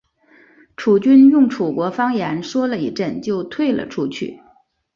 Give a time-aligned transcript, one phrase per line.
[0.75, 4.41] 楚军用楚国方言说了一阵就退了出去。